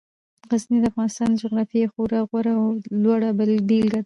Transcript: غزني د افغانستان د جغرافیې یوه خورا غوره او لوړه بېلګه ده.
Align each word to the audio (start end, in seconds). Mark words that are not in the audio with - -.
غزني 0.49 0.77
د 0.81 0.85
افغانستان 0.91 1.27
د 1.31 1.35
جغرافیې 1.43 1.79
یوه 1.83 1.91
خورا 1.93 2.19
غوره 2.29 2.53
او 2.59 2.67
لوړه 3.03 3.29
بېلګه 3.37 3.79
ده. 3.91 3.99